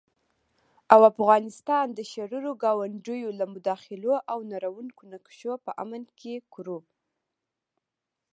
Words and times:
او 0.93 0.99
افغانستان 1.11 1.85
د 1.93 1.99
شريرو 2.13 2.51
ګاونډيو 2.63 3.29
له 3.39 3.45
مداخلو 3.53 4.13
او 4.31 4.39
نړوونکو 4.53 5.01
نقشو 5.13 5.53
په 5.65 5.71
امن 5.83 6.03
کې 6.19 6.33
کړو 6.53 6.79